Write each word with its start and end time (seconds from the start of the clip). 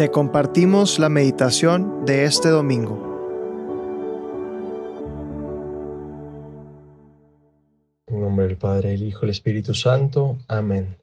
Te 0.00 0.10
compartimos 0.10 0.98
la 0.98 1.10
meditación 1.10 2.06
de 2.06 2.24
este 2.24 2.48
domingo. 2.48 2.96
En 8.06 8.22
nombre 8.22 8.46
del 8.46 8.56
Padre, 8.56 8.94
el 8.94 9.02
Hijo, 9.02 9.24
el 9.24 9.30
Espíritu 9.32 9.74
Santo. 9.74 10.38
Amén. 10.48 10.96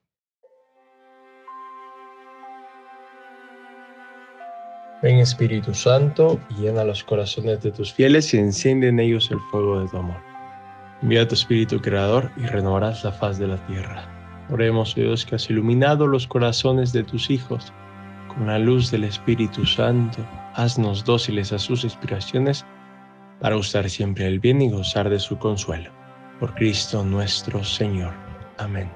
Ven 5.04 5.20
Espíritu 5.20 5.76
Santo, 5.76 6.40
llena 6.60 6.84
los 6.84 7.04
corazones 7.04 7.62
de 7.62 7.72
tus 7.72 7.94
fieles 7.94 8.34
y 8.34 8.40
enciende 8.40 8.88
en 8.88 9.00
ellos 9.00 9.30
el 9.30 9.40
fuego 9.52 9.80
de 9.80 9.90
tu 9.90 9.98
amor. 9.98 10.18
Envía 11.04 11.28
tu 11.28 11.36
Espíritu 11.36 11.80
Creador 11.80 12.32
y 12.36 12.48
renovarás 12.48 13.04
la 13.04 13.12
faz 13.12 13.38
de 13.38 13.46
la 13.46 13.64
tierra. 13.68 14.48
Oremos, 14.50 14.96
Dios, 14.96 15.24
que 15.24 15.36
has 15.36 15.48
iluminado 15.52 16.08
los 16.08 16.26
corazones 16.26 16.94
de 16.94 17.04
tus 17.04 17.30
hijos 17.30 17.72
con 18.38 18.48
la 18.48 18.60
luz 18.60 18.92
del 18.92 19.04
Espíritu 19.04 19.66
Santo. 19.66 20.26
Haznos 20.54 21.04
dóciles 21.04 21.52
a 21.54 21.60
sus 21.60 21.84
inspiraciones 21.84 22.66
para 23.40 23.56
gustar 23.56 23.90
siempre 23.90 24.28
el 24.28 24.40
bien 24.40 24.62
y 24.62 24.70
gozar 24.70 25.10
de 25.10 25.20
su 25.20 25.38
consuelo. 25.38 25.92
Por 26.40 26.54
Cristo 26.56 27.04
nuestro 27.04 27.64
Señor. 27.64 28.14
Amén. 28.58 28.90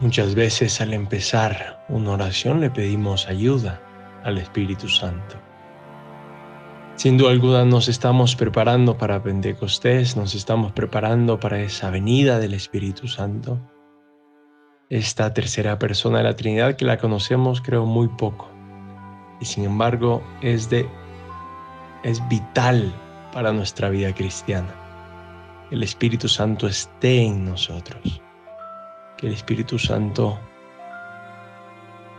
Muchas 0.00 0.34
veces 0.34 0.80
al 0.80 0.92
empezar 0.92 1.84
una 1.88 2.10
oración 2.10 2.60
le 2.60 2.70
pedimos 2.70 3.28
ayuda 3.28 3.80
al 4.24 4.38
Espíritu 4.38 4.88
Santo. 4.88 5.36
Sin 6.96 7.16
duda 7.16 7.30
alguna 7.30 7.64
nos 7.64 7.88
estamos 7.88 8.36
preparando 8.36 8.98
para 8.98 9.22
Pentecostés, 9.22 10.16
nos 10.16 10.34
estamos 10.34 10.72
preparando 10.72 11.40
para 11.40 11.60
esa 11.60 11.90
venida 11.90 12.38
del 12.38 12.54
Espíritu 12.54 13.08
Santo. 13.08 13.60
Esta 14.92 15.32
tercera 15.32 15.78
persona 15.78 16.18
de 16.18 16.24
la 16.24 16.36
Trinidad 16.36 16.76
que 16.76 16.84
la 16.84 16.98
conocemos 16.98 17.62
creo 17.62 17.86
muy 17.86 18.08
poco 18.08 18.50
y 19.40 19.46
sin 19.46 19.64
embargo 19.64 20.22
es 20.42 20.68
de 20.68 20.86
es 22.02 22.20
vital 22.28 22.92
para 23.32 23.54
nuestra 23.54 23.88
vida 23.88 24.14
cristiana. 24.14 24.68
El 25.70 25.82
Espíritu 25.82 26.28
Santo 26.28 26.66
esté 26.66 27.24
en 27.24 27.46
nosotros 27.46 28.20
que 29.16 29.28
el 29.28 29.32
Espíritu 29.32 29.78
Santo 29.78 30.38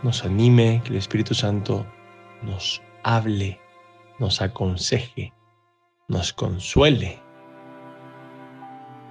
nos 0.02 0.24
anime, 0.24 0.82
que 0.82 0.90
el 0.90 0.96
Espíritu 0.96 1.32
Santo 1.32 1.86
nos 2.42 2.82
hable, 3.04 3.60
nos 4.18 4.42
aconseje, 4.42 5.32
nos 6.08 6.32
consuele. 6.32 7.20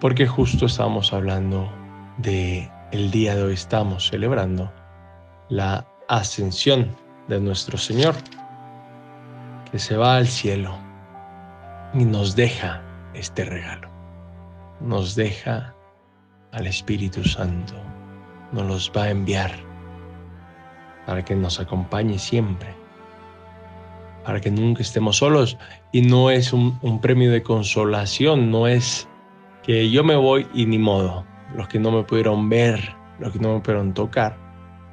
Porque 0.02 0.28
justo 0.28 0.66
estamos 0.66 1.14
hablando 1.14 1.72
de 2.18 2.70
el 2.94 3.10
día 3.10 3.36
de 3.36 3.42
hoy 3.42 3.54
estamos 3.54 4.10
celebrando 4.10 4.72
la 5.50 5.84
ascensión 6.08 6.96
de 7.28 7.40
nuestro 7.40 7.76
Señor, 7.76 8.14
que 9.72 9.80
se 9.80 9.98
va 9.98 10.18
al 10.18 10.28
cielo 10.28 10.78
y 11.96 12.06
nos 12.06 12.36
deja 12.36 12.84
este 13.16 13.46
regalo. 13.46 13.90
Nos 14.80 15.16
deja 15.16 15.74
al 16.52 16.68
Espíritu 16.68 17.24
Santo, 17.24 17.74
nos 18.52 18.68
los 18.68 18.92
va 18.96 19.06
a 19.06 19.10
enviar 19.10 19.52
para 21.08 21.26
que 21.26 21.36
nos 21.36 21.60
acompañe 21.60 22.20
siempre, 22.20 22.76
para 24.24 24.40
que 24.40 24.52
nunca 24.52 24.84
estemos 24.84 25.18
solos. 25.18 25.58
Y 25.92 26.04
no 26.04 26.30
es 26.30 26.54
un, 26.54 27.02
premio 27.02 27.32
de 27.32 27.42
consolación, 27.42 28.52
no 28.52 28.68
es 28.68 29.10
que 29.64 29.90
yo 29.90 30.04
me 30.04 30.16
voy 30.16 30.46
y 30.54 30.68
ni 30.68 30.78
modo, 30.78 31.26
los 31.56 31.68
que 31.68 31.80
no 31.80 31.92
me 31.92 32.04
pudieron 32.04 32.50
ver, 32.50 32.96
los 33.20 33.32
que 33.32 33.40
no 33.40 33.54
me 33.54 33.60
pudieron 33.60 33.94
tocar, 33.94 34.38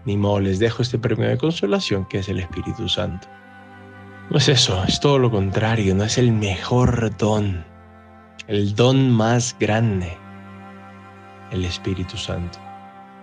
ni 0.04 0.16
modo, 0.16 0.40
les 0.40 0.58
dejo 0.58 0.82
este 0.82 0.98
premio 0.98 1.28
de 1.28 1.38
consolación 1.38 2.06
que 2.06 2.18
es 2.18 2.28
el 2.28 2.38
Espíritu 2.38 2.88
Santo. 2.88 3.28
No 4.30 4.38
es 4.38 4.48
eso, 4.48 4.82
es 4.84 5.00
todo 5.00 5.18
lo 5.18 5.30
contrario, 5.30 5.94
no 5.94 6.04
es 6.04 6.16
el 6.16 6.32
mejor 6.32 7.16
don, 7.16 7.64
el 8.46 8.74
don 8.74 9.10
más 9.10 9.56
grande 9.58 10.16
el 11.50 11.64
Espíritu 11.64 12.16
Santo. 12.16 12.58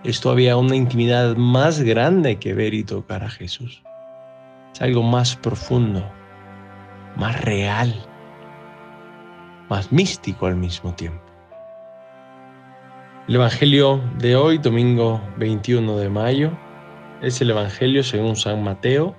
Es 0.04 0.20
todavía 0.20 0.56
una 0.56 0.76
intimidad 0.76 1.36
más 1.36 1.80
grande 1.80 2.38
que 2.38 2.54
ver 2.54 2.74
y 2.74 2.84
tocar 2.84 3.24
a 3.24 3.30
Jesús. 3.30 3.82
Es 4.72 4.82
algo 4.82 5.02
más 5.02 5.34
profundo, 5.36 6.08
más 7.16 7.40
real, 7.40 7.94
más 9.68 9.90
místico 9.90 10.46
al 10.46 10.56
mismo 10.56 10.94
tiempo. 10.94 11.27
El 13.28 13.34
Evangelio 13.34 14.00
de 14.18 14.36
hoy, 14.36 14.56
domingo 14.56 15.20
21 15.36 15.98
de 15.98 16.08
mayo, 16.08 16.50
es 17.20 17.40
el 17.42 17.50
Evangelio 17.50 18.02
según 18.02 18.36
San 18.36 18.64
Mateo, 18.64 19.14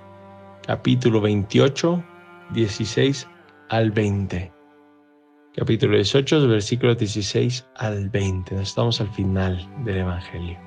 capítulo 0.66 1.22
28, 1.22 2.04
16 2.52 3.28
al 3.70 3.92
20 3.92 4.60
capítulo 5.60 5.96
18, 5.96 6.48
versículos 6.48 6.98
16 6.98 7.68
al 7.76 8.10
20. 8.10 8.62
Estamos 8.62 9.02
al 9.02 9.10
final 9.10 9.68
del 9.84 9.98
Evangelio. 9.98 10.58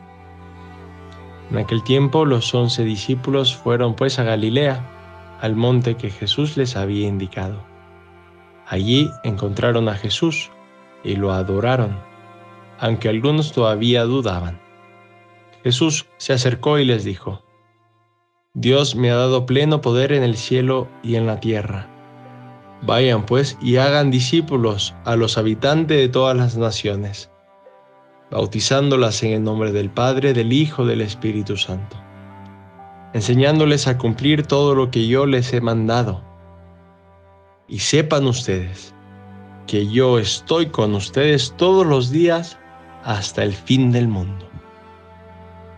En 1.51 1.59
aquel 1.59 1.83
tiempo 1.83 2.27
los 2.27 2.55
once 2.55 2.85
discípulos 2.85 3.57
fueron 3.57 3.97
pues 3.97 4.19
a 4.19 4.25
Galilea, 4.25 5.39
al 5.41 5.57
monte 5.57 5.97
que 5.97 6.11
Jesús 6.11 6.57
les 6.57 6.77
había 6.77 7.09
indicado. 7.09 7.65
Allí 8.67 9.11
encontraron 9.25 9.89
a 9.89 9.95
Jesús 9.95 10.51
y 11.03 11.17
lo 11.17 11.33
adoraron, 11.33 11.99
aunque 12.83 13.09
algunos 13.09 13.53
todavía 13.53 14.03
dudaban. 14.03 14.61
Jesús 15.63 16.07
se 16.19 16.33
acercó 16.33 16.81
y 16.81 16.85
les 16.85 17.05
dijo, 17.05 17.45
Dios 18.55 18.97
me 18.97 19.13
ha 19.13 19.15
dado 19.15 19.47
pleno 19.47 19.81
poder 19.81 20.13
en 20.13 20.25
el 20.25 20.37
cielo 20.37 20.89
y 21.01 21.15
en 21.15 21.27
la 21.27 21.39
tierra. 21.39 21.89
Vayan 22.83 23.25
pues 23.25 23.57
y 23.63 23.77
hagan 23.77 24.11
discípulos 24.11 24.97
a 25.05 25.15
los 25.15 25.39
habitantes 25.39 25.97
de 25.97 26.09
todas 26.09 26.37
las 26.37 26.57
naciones, 26.57 27.31
bautizándolas 28.33 29.23
en 29.23 29.31
el 29.31 29.45
nombre 29.45 29.71
del 29.71 29.89
Padre, 29.89 30.33
del 30.33 30.53
Hijo, 30.53 30.85
del 30.85 31.03
Espíritu 31.03 31.57
Santo, 31.57 31.97
enseñándoles 33.13 33.87
a 33.87 33.97
cumplir 33.97 34.45
todo 34.45 34.75
lo 34.75 34.91
que 34.91 35.07
yo 35.07 35.27
les 35.27 35.53
he 35.53 35.61
mandado. 35.61 36.25
Y 37.69 37.79
sepan 37.79 38.27
ustedes 38.27 38.93
que 39.69 39.87
yo 39.87 40.19
estoy 40.19 40.67
con 40.67 40.97
ustedes 40.97 41.55
todos 41.57 41.87
los 41.87 42.11
días 42.11 42.59
hasta 43.05 43.43
el 43.43 43.53
fin 43.53 43.93
del 43.93 44.09
mundo. 44.09 44.49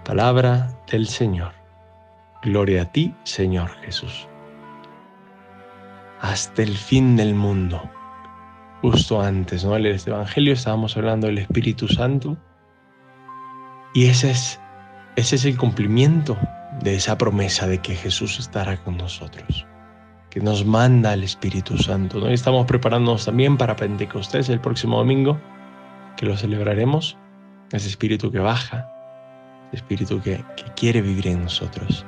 Palabra 0.05 0.77
del 0.91 1.07
Señor. 1.07 1.53
Gloria 2.43 2.83
a 2.83 2.93
ti, 2.93 3.15
Señor 3.25 3.71
Jesús 3.83 4.29
hasta 6.25 6.63
el 6.63 6.75
fin 6.75 7.17
del 7.17 7.35
mundo. 7.35 7.83
Justo 8.81 9.21
antes, 9.21 9.63
¿no? 9.63 9.77
En 9.77 9.85
este 9.85 10.11
Evangelio 10.11 10.55
estábamos 10.55 10.97
hablando 10.97 11.27
del 11.27 11.37
Espíritu 11.37 11.87
Santo 11.87 12.39
y 13.93 14.07
ese 14.07 14.31
es, 14.31 14.59
ese 15.17 15.37
es 15.37 15.45
el 15.45 15.59
cumplimiento 15.59 16.39
de 16.81 16.95
esa 16.95 17.19
promesa 17.19 17.67
de 17.67 17.79
que 17.79 17.95
Jesús 17.95 18.39
estará 18.39 18.83
con 18.83 18.97
nosotros, 18.97 19.67
que 20.31 20.41
nos 20.41 20.65
manda 20.65 21.13
el 21.13 21.25
Espíritu 21.25 21.77
Santo. 21.77 22.21
¿no? 22.21 22.29
estamos 22.29 22.65
preparándonos 22.65 23.27
también 23.27 23.59
para 23.59 23.77
Pentecostés 23.77 24.49
el 24.49 24.61
próximo 24.61 24.97
domingo, 24.97 25.39
que 26.17 26.27
lo 26.27 26.37
celebraremos, 26.37 27.17
ese 27.73 27.89
Espíritu 27.89 28.31
que 28.31 28.39
baja, 28.39 28.91
ese 29.69 29.77
Espíritu 29.77 30.21
que, 30.21 30.45
quiere 30.77 31.03
vivir 31.03 31.29
en 31.29 31.43
nosotros. 31.43 32.05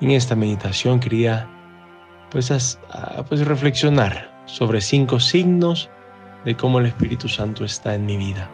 en 0.00 0.10
esta 0.10 0.34
meditación 0.34 1.00
quería 1.00 1.48
pues, 2.30 2.50
a, 2.50 3.24
pues 3.24 3.46
reflexionar 3.46 4.30
sobre 4.46 4.80
cinco 4.80 5.20
signos 5.20 5.90
de 6.44 6.56
cómo 6.56 6.80
el 6.80 6.86
Espíritu 6.86 7.28
Santo 7.28 7.64
está 7.64 7.94
en 7.94 8.06
mi 8.06 8.16
vida. 8.16 8.50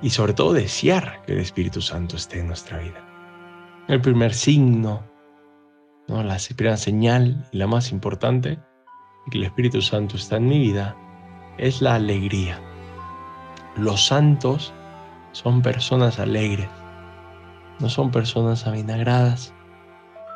Y 0.00 0.10
sobre 0.10 0.34
todo 0.34 0.52
desear 0.52 1.22
que 1.26 1.32
el 1.32 1.40
Espíritu 1.40 1.80
Santo 1.80 2.16
esté 2.16 2.40
en 2.40 2.48
nuestra 2.48 2.78
vida. 2.78 3.04
El 3.88 4.00
primer 4.00 4.32
signo, 4.32 5.04
¿no? 6.08 6.22
la 6.22 6.38
primera 6.56 6.76
señal 6.76 7.46
y 7.52 7.58
la 7.58 7.66
más 7.66 7.92
importante 7.92 8.58
que 9.30 9.38
el 9.38 9.44
Espíritu 9.44 9.82
Santo 9.82 10.16
está 10.16 10.36
en 10.36 10.46
mi 10.46 10.58
vida 10.58 10.96
es 11.58 11.80
la 11.80 11.94
alegría. 11.94 12.60
Los 13.76 14.06
santos 14.06 14.72
son 15.32 15.62
personas 15.62 16.18
alegres, 16.18 16.68
no 17.80 17.88
son 17.88 18.10
personas 18.10 18.66
avinagradas, 18.66 19.52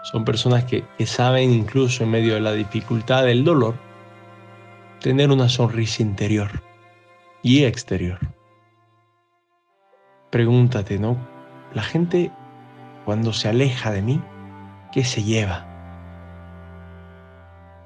son 0.02 0.24
personas 0.24 0.64
que, 0.64 0.84
saben 1.06 1.52
incluso 1.52 2.04
en 2.04 2.10
medio 2.10 2.34
de 2.34 2.40
la 2.40 2.52
dificultad 2.52 3.24
del 3.24 3.44
dolor 3.44 3.74
tener 5.00 5.30
una 5.30 5.48
sonrisa 5.48 6.02
interior 6.02 6.62
y 7.42 7.64
exterior. 7.64 8.18
Pregúntate, 10.30 10.98
¿no? 10.98 11.16
La 11.74 11.82
gente 11.82 12.32
cuando 13.04 13.32
se 13.32 13.48
aleja 13.48 13.92
de 13.92 14.02
mí, 14.02 14.20
¿qué 14.92 15.04
se 15.04 15.22
lleva? 15.22 15.64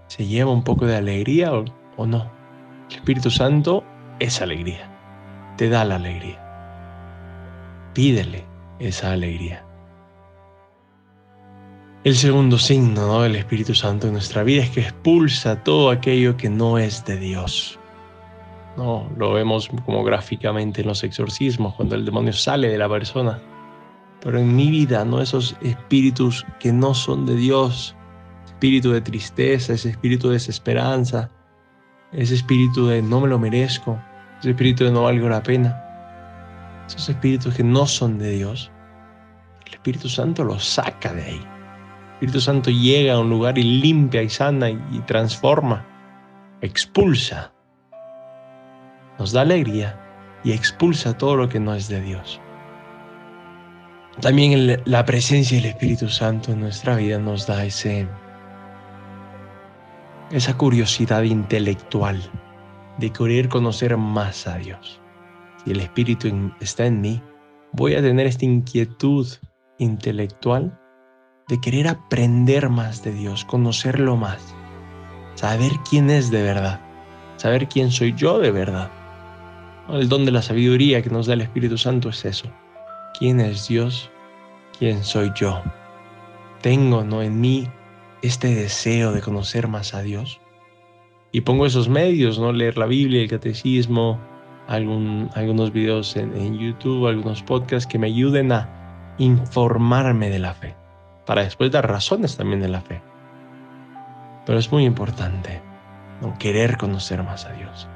¿Se 0.08 0.26
lleva 0.26 0.50
un 0.50 0.64
poco 0.64 0.86
de 0.86 0.96
alegría 0.96 1.52
o, 1.52 1.64
o 1.96 2.06
no? 2.06 2.41
El 2.92 2.98
Espíritu 2.98 3.30
Santo 3.30 3.82
es 4.20 4.42
alegría, 4.42 4.86
te 5.56 5.70
da 5.70 5.82
la 5.82 5.96
alegría. 5.96 6.38
Pídele 7.94 8.44
esa 8.78 9.12
alegría. 9.12 9.64
El 12.04 12.14
segundo 12.14 12.58
signo 12.58 13.22
del 13.22 13.36
Espíritu 13.36 13.74
Santo 13.74 14.08
en 14.08 14.12
nuestra 14.12 14.42
vida 14.42 14.62
es 14.62 14.70
que 14.70 14.80
expulsa 14.80 15.64
todo 15.64 15.90
aquello 15.90 16.36
que 16.36 16.50
no 16.50 16.76
es 16.76 17.02
de 17.06 17.16
Dios. 17.16 17.78
No, 18.76 19.10
lo 19.16 19.32
vemos 19.32 19.70
como 19.86 20.04
gráficamente 20.04 20.82
en 20.82 20.88
los 20.88 21.02
exorcismos, 21.02 21.74
cuando 21.74 21.94
el 21.94 22.04
demonio 22.04 22.34
sale 22.34 22.68
de 22.68 22.78
la 22.78 22.90
persona. 22.90 23.40
Pero 24.20 24.38
en 24.38 24.54
mi 24.54 24.70
vida, 24.70 25.02
no 25.06 25.22
esos 25.22 25.56
espíritus 25.62 26.44
que 26.60 26.72
no 26.74 26.92
son 26.92 27.24
de 27.24 27.36
Dios, 27.36 27.96
espíritu 28.44 28.92
de 28.92 29.00
tristeza, 29.00 29.72
ese 29.72 29.88
espíritu 29.88 30.28
de 30.28 30.34
desesperanza, 30.34 31.30
ese 32.12 32.34
espíritu 32.34 32.86
de 32.86 33.02
no 33.02 33.20
me 33.20 33.28
lo 33.28 33.38
merezco, 33.38 33.98
ese 34.40 34.50
espíritu 34.50 34.84
de 34.84 34.92
no 34.92 35.02
valgo 35.02 35.28
la 35.28 35.42
pena, 35.42 35.82
esos 36.86 37.08
espíritus 37.08 37.54
que 37.54 37.64
no 37.64 37.86
son 37.86 38.18
de 38.18 38.30
Dios, 38.30 38.70
el 39.66 39.74
Espíritu 39.74 40.08
Santo 40.08 40.44
los 40.44 40.64
saca 40.64 41.12
de 41.14 41.22
ahí. 41.22 41.40
El 41.40 42.12
Espíritu 42.14 42.40
Santo 42.40 42.70
llega 42.70 43.14
a 43.14 43.20
un 43.20 43.30
lugar 43.30 43.58
y 43.58 43.62
limpia 43.62 44.22
y 44.22 44.28
sana 44.28 44.70
y, 44.70 45.00
transforma, 45.06 45.84
expulsa, 46.60 47.52
nos 49.18 49.32
da 49.32 49.40
alegría 49.40 49.98
y 50.44 50.52
expulsa 50.52 51.16
todo 51.16 51.36
lo 51.36 51.48
que 51.48 51.58
no 51.58 51.74
es 51.74 51.88
de 51.88 52.00
Dios. 52.00 52.40
También 54.20 54.82
la 54.84 55.04
presencia 55.04 55.56
del 55.56 55.70
Espíritu 55.70 56.08
Santo 56.08 56.52
en 56.52 56.60
nuestra 56.60 56.96
vida 56.96 57.18
nos 57.18 57.46
da 57.46 57.64
ese, 57.64 58.06
esa 60.32 60.56
curiosidad 60.56 61.22
intelectual 61.22 62.20
de 62.98 63.10
querer 63.10 63.48
conocer 63.48 63.96
más 63.96 64.46
a 64.46 64.56
Dios. 64.56 65.00
Si 65.62 65.72
el 65.72 65.80
Espíritu 65.80 66.50
está 66.60 66.86
en 66.86 67.00
mí, 67.00 67.22
voy 67.72 67.94
a 67.94 68.02
tener 68.02 68.26
esta 68.26 68.46
inquietud 68.46 69.26
intelectual 69.78 70.78
de 71.48 71.60
querer 71.60 71.86
aprender 71.88 72.70
más 72.70 73.02
de 73.04 73.12
Dios, 73.12 73.44
conocerlo 73.44 74.16
más, 74.16 74.54
saber 75.34 75.72
quién 75.88 76.08
es 76.08 76.30
de 76.30 76.42
verdad, 76.42 76.80
saber 77.36 77.68
quién 77.68 77.90
soy 77.90 78.14
yo 78.14 78.38
de 78.38 78.50
verdad. 78.50 78.90
El 79.90 80.08
don 80.08 80.24
de 80.24 80.30
la 80.30 80.40
sabiduría 80.40 81.02
que 81.02 81.10
nos 81.10 81.26
da 81.26 81.34
el 81.34 81.42
Espíritu 81.42 81.76
Santo 81.76 82.08
es 82.08 82.24
eso. 82.24 82.50
¿Quién 83.18 83.40
es 83.40 83.68
Dios? 83.68 84.10
¿Quién 84.78 85.04
soy 85.04 85.30
yo? 85.34 85.60
Tengo 86.62 87.04
¿no? 87.04 87.20
en 87.20 87.40
mí 87.40 87.68
este 88.22 88.54
deseo 88.54 89.12
de 89.12 89.20
conocer 89.20 89.68
más 89.68 89.94
a 89.94 90.02
Dios. 90.02 90.40
Y 91.32 91.42
pongo 91.42 91.66
esos 91.66 91.88
medios, 91.88 92.38
¿no? 92.38 92.52
Leer 92.52 92.78
la 92.78 92.86
Biblia, 92.86 93.22
el 93.22 93.28
catecismo, 93.28 94.20
algún, 94.68 95.30
algunos 95.34 95.72
videos 95.72 96.16
en, 96.16 96.34
en 96.36 96.58
YouTube, 96.58 97.08
algunos 97.08 97.42
podcasts 97.42 97.86
que 97.86 97.98
me 97.98 98.06
ayuden 98.06 98.52
a 98.52 99.14
informarme 99.18 100.30
de 100.30 100.38
la 100.38 100.54
fe, 100.54 100.74
para 101.26 101.42
después 101.42 101.70
dar 101.70 101.88
razones 101.88 102.36
también 102.36 102.60
de 102.60 102.68
la 102.68 102.80
fe. 102.80 103.02
Pero 104.46 104.58
es 104.58 104.70
muy 104.72 104.84
importante 104.84 105.60
¿no? 106.20 106.36
querer 106.38 106.76
conocer 106.76 107.22
más 107.22 107.44
a 107.44 107.52
Dios. 107.52 107.88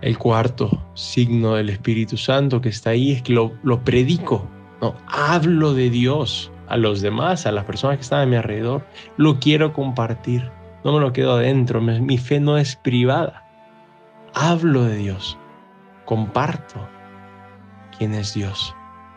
El 0.00 0.16
cuarto 0.16 0.86
signo 0.94 1.54
del 1.54 1.70
Espíritu 1.70 2.16
Santo 2.16 2.60
que 2.60 2.68
está 2.68 2.90
ahí 2.90 3.12
es 3.12 3.22
que 3.22 3.32
lo, 3.32 3.52
lo 3.62 3.82
predico, 3.82 4.48
¿no? 4.80 4.94
hablo 5.08 5.74
de 5.74 5.90
Dios 5.90 6.52
a 6.68 6.76
los 6.76 7.00
demás, 7.00 7.46
a 7.46 7.52
las 7.52 7.64
personas 7.64 7.96
que 7.96 8.02
están 8.02 8.20
a 8.20 8.26
mi 8.26 8.36
alrededor, 8.36 8.86
lo 9.16 9.38
quiero 9.38 9.72
compartir, 9.72 10.50
no 10.84 10.92
me 10.92 11.00
lo 11.00 11.12
quedo 11.12 11.34
adentro, 11.34 11.80
mi 11.80 12.18
fe 12.18 12.40
no 12.40 12.58
es 12.58 12.76
privada, 12.76 13.44
hablo 14.34 14.84
de 14.84 14.96
Dios, 14.96 15.38
comparto 16.04 16.88
quién 17.96 18.14
es 18.14 18.34
Dios 18.34 18.74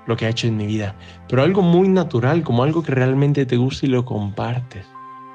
lo 0.07 0.17
que 0.17 0.25
ha 0.25 0.29
hecho 0.29 0.47
en 0.47 0.57
mi 0.57 0.65
vida, 0.65 0.95
pero 1.29 1.43
algo 1.43 1.61
muy 1.61 1.87
natural, 1.87 2.43
como 2.43 2.63
algo 2.63 2.83
que 2.83 2.91
realmente 2.91 3.45
te 3.45 3.57
gusta 3.57 3.85
y 3.85 3.89
lo 3.89 4.03
compartes. 4.03 4.85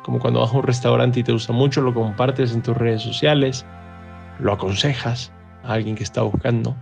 Como 0.03 0.19
cuando 0.19 0.41
vas 0.41 0.53
a 0.53 0.57
un 0.57 0.63
restaurante 0.63 1.21
y 1.21 1.25
te 1.25 1.33
gusta 1.33 1.53
mucho, 1.53 1.81
lo 1.81 1.95
compartes 1.95 2.53
en 2.53 2.63
tus 2.63 2.77
redes 2.77 3.03
sociales, 3.03 3.65
lo 4.39 4.53
aconsejas 4.53 5.33
a 5.65 5.75
alguien 5.75 5.97
que 5.97 6.05
está 6.05 6.23
buscando. 6.23 6.77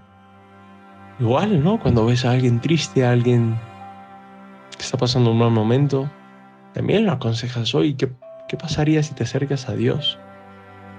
Igual, 1.21 1.63
¿no? 1.63 1.79
Cuando 1.79 2.05
ves 2.07 2.25
a 2.25 2.33
alguien 2.33 2.61
triste, 2.61 3.05
a 3.05 3.13
alguien 3.13 3.57
está 4.85 4.99
pasando 4.99 5.31
un 5.31 5.39
mal 5.39 5.51
momento, 5.51 6.11
también 6.73 7.07
lo 7.07 7.13
aconsejas 7.13 7.75
hoy. 7.75 7.95
¿Qué, 7.95 8.09
pasaría 8.57 9.03
si 9.03 9.15
te 9.15 9.25
acercas 9.25 9.69
a 9.69 9.75
Dios? 9.75 10.19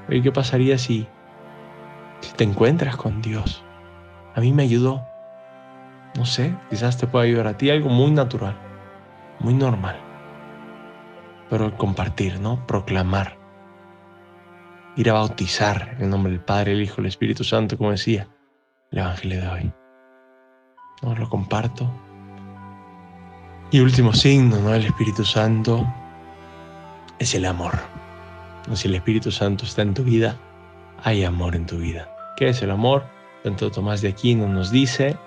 Oye, 0.10 0.22
¿qué 0.22 0.32
pasaría 0.32 0.78
si, 0.78 1.08
te 2.36 2.44
encuentras 2.44 2.98
con 2.98 3.22
Dios? 3.22 3.64
A 4.36 4.42
mí 4.42 4.52
me 4.52 4.64
ayudó 4.64 5.06
no 6.18 6.26
sé, 6.26 6.56
quizás 6.70 6.98
te 6.98 7.08
pueda 7.08 7.26
ayudar 7.26 7.48
a 7.48 7.58
ti 7.58 7.70
algo 7.70 7.90
muy 7.90 8.12
natural, 8.12 8.58
muy 9.40 9.54
normal. 9.54 9.98
Pero 11.50 11.78
compartir, 11.78 12.40
¿no? 12.40 12.66
Proclamar. 12.66 13.38
Ir 14.96 15.10
a 15.10 15.14
bautizar 15.14 15.98
en 16.00 16.10
nombre 16.10 16.32
del 16.32 16.42
Padre, 16.42 16.72
el 16.72 16.82
Hijo, 16.82 17.02
el 17.02 17.08
Espíritu 17.08 17.44
Santo, 17.44 17.78
como 17.78 17.92
decía 17.92 18.30
el 18.92 19.00
Evangelio 19.00 19.42
de 19.42 19.48
hoy. 19.48 19.74
¿No? 21.02 21.16
Lo 21.16 21.30
comparto. 21.30 21.92
Y 23.72 23.80
último 23.80 24.14
signo, 24.14 24.60
¿no? 24.60 24.74
El 24.74 24.86
Espíritu 24.86 25.26
Santo 25.26 25.86
es 27.20 27.34
el 27.34 27.46
amor. 27.46 27.74
Si 28.74 28.88
el 28.88 28.96
Espíritu 28.96 29.32
Santo 29.32 29.66
está 29.66 29.82
en 29.82 29.94
tu 29.94 30.04
vida, 30.04 30.38
hay 31.04 31.24
amor 31.24 31.56
en 31.56 31.66
tu 31.66 31.78
vida. 31.78 32.10
¿Qué 32.38 32.50
es 32.50 32.62
el 32.62 32.72
amor? 32.72 33.06
Tanto 33.44 33.72
Tomás 33.72 34.02
de 34.02 34.10
Aquino 34.10 34.48
nos 34.48 34.72
dice, 34.72 35.18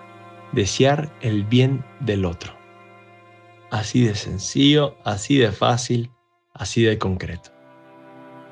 desear 0.52 1.08
el 1.20 1.44
bien 1.44 1.84
del 2.00 2.24
otro. 2.24 2.52
Así 3.70 4.04
de 4.04 4.14
sencillo, 4.14 4.96
así 5.04 5.36
de 5.38 5.52
fácil, 5.52 6.10
así 6.54 6.82
de 6.82 6.98
concreto. 6.98 7.50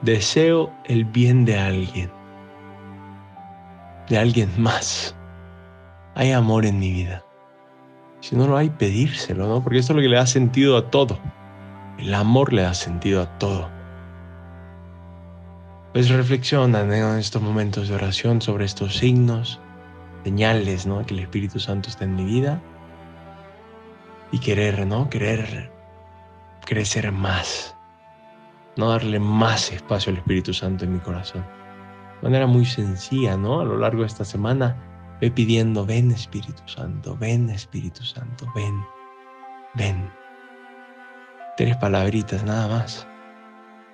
Deseo 0.03 0.73
el 0.85 1.05
bien 1.05 1.45
de 1.45 1.59
alguien, 1.59 2.11
de 4.09 4.19
alguien 4.19 4.51
más. 4.57 5.17
Hay 6.15 6.33
amor 6.33 6.65
en 6.65 6.79
mi 6.79 6.93
vida. 6.93 7.26
Si 8.27 8.35
no 8.35 8.49
lo 8.49 8.57
hay, 8.57 8.71
pedírselo, 8.71 9.47
¿no? 9.47 9.63
Porque 9.63 9.79
esto 9.79 9.93
es 9.93 9.97
lo 9.99 10.03
que 10.03 10.09
le 10.09 10.17
da 10.17 10.27
sentido 10.27 10.77
a 10.77 10.91
todo. 10.91 11.21
El 11.97 12.13
amor 12.13 12.53
le 12.53 12.63
da 12.63 12.75
sentido 12.75 13.23
a 13.23 13.39
todo. 13.39 13.71
Pues 15.93 16.09
reflexionan 16.09 16.93
en 16.93 17.19
estos 17.21 17.41
momentos 17.41 17.89
de 17.89 17.95
oración 17.95 18.43
sobre 18.43 18.65
estos 18.65 18.97
signos, 18.97 19.61
señales, 20.25 20.89
¿no? 20.89 21.07
Que 21.07 21.15
el 21.15 21.21
Espíritu 21.21 21.61
Santo 21.61 21.89
está 21.89 22.03
en 22.03 22.17
mi 22.17 22.25
vida 22.25 22.61
y 24.33 24.41
querer, 24.41 24.85
¿no? 24.89 25.09
Querer 25.09 25.71
crecer 26.65 27.13
más, 27.13 27.77
no 28.75 28.89
darle 28.89 29.21
más 29.21 29.71
espacio 29.71 30.11
al 30.11 30.19
Espíritu 30.19 30.53
Santo 30.53 30.85
en 30.85 30.95
mi 30.95 30.99
corazón. 30.99 31.47
De 32.23 32.29
manera 32.29 32.49
muy 32.49 32.65
sencilla, 32.65 33.37
¿no? 33.37 33.61
A 33.61 33.65
lo 33.65 33.79
largo 33.79 34.01
de 34.01 34.09
esta 34.09 34.25
semana, 34.25 34.75
ve 35.21 35.31
pidiendo, 35.31 35.87
ven 35.87 36.11
Espíritu 36.11 36.63
Santo, 36.67 37.17
ven 37.17 37.51
Espíritu 37.51 38.03
Santo, 38.03 38.47
ven, 38.55 38.75
ven. 39.75 40.11
Tres 41.57 41.77
palabritas 41.77 42.45
nada 42.45 42.69
más 42.69 43.07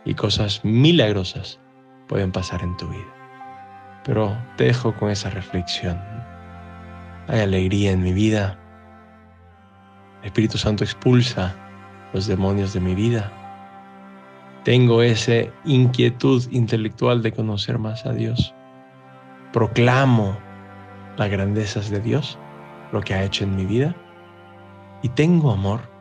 y 0.05 0.15
cosas 0.15 0.65
milagrosas 0.65 1.61
pueden 2.09 2.33
pasar 2.33 2.63
en 2.63 2.77
tu 2.77 2.89
vida. 2.89 4.03
Pero 4.05 4.37
te 4.57 4.65
dejo 4.65 4.95
con 4.97 5.11
esa 5.11 5.31
reflexión. 5.31 6.01
Hay 7.29 7.41
alegría 7.41 7.93
en 7.93 8.03
mi 8.03 8.13
vida. 8.13 8.59
El 10.21 10.27
Espíritu 10.27 10.59
Santo 10.59 10.83
expulsa 10.83 11.55
los 12.13 12.27
demonios 12.27 12.73
de 12.73 12.81
mi 12.81 12.95
vida. 12.95 13.31
Tengo 14.65 15.03
esa 15.03 15.33
inquietud 15.65 16.45
intelectual 16.51 17.23
de 17.23 17.33
conocer 17.33 17.79
más 17.79 18.05
a 18.07 18.13
Dios. 18.13 18.55
Proclamo 19.53 20.37
las 21.17 21.31
grandezas 21.31 21.91
de 21.91 22.01
Dios, 22.01 22.39
lo 22.93 23.01
que 23.01 23.15
ha 23.15 23.25
hecho 23.25 23.45
en 23.45 23.57
mi 23.57 23.67
vida. 23.67 23.95
Y 25.03 25.09
tengo 25.11 25.51
amor 25.51 25.92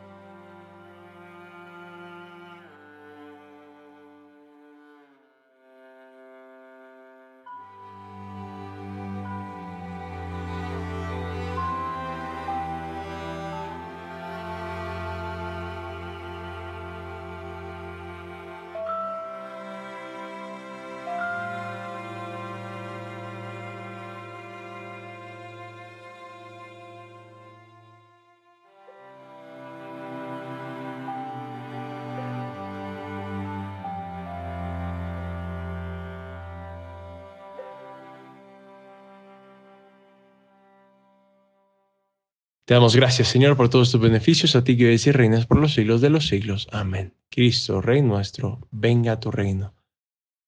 Te 42.65 42.75
damos 42.75 42.95
gracias, 42.95 43.27
Señor, 43.27 43.57
por 43.57 43.69
todos 43.69 43.91
tus 43.91 43.99
beneficios, 43.99 44.55
a 44.55 44.63
ti 44.63 44.77
que 44.77 44.83
vives 44.85 45.07
y 45.07 45.11
reinas 45.11 45.45
por 45.45 45.57
los 45.57 45.73
siglos 45.73 45.99
de 45.99 46.09
los 46.09 46.27
siglos. 46.27 46.67
Amén. 46.71 47.13
Cristo, 47.29 47.81
Rey 47.81 48.01
nuestro, 48.01 48.59
venga 48.71 49.13
a 49.13 49.19
tu 49.19 49.31
reino. 49.31 49.73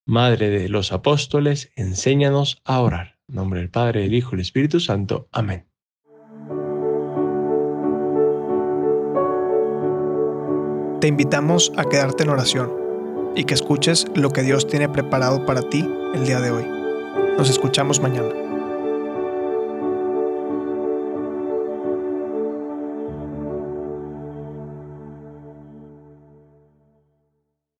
Madre 0.05 0.49
de 0.49 0.69
los 0.69 0.91
apóstoles, 0.91 1.71
enséñanos 1.75 2.61
a 2.65 2.81
orar. 2.81 3.17
En 3.27 3.35
nombre 3.35 3.61
del 3.61 3.69
Padre, 3.69 4.01
del 4.01 4.13
Hijo 4.13 4.29
y 4.29 4.31
del 4.33 4.41
Espíritu 4.41 4.79
Santo. 4.79 5.27
Amén. 5.31 5.65
Te 10.99 11.07
invitamos 11.07 11.71
a 11.77 11.85
quedarte 11.85 12.23
en 12.23 12.29
oración 12.29 12.71
y 13.35 13.45
que 13.45 13.53
escuches 13.53 14.05
lo 14.15 14.29
que 14.29 14.43
Dios 14.43 14.67
tiene 14.67 14.87
preparado 14.87 15.45
para 15.45 15.61
ti 15.69 15.85
el 16.13 16.25
día 16.25 16.39
de 16.39 16.51
hoy. 16.51 16.65
Nos 17.37 17.49
escuchamos 17.49 17.99
mañana. 17.99 18.42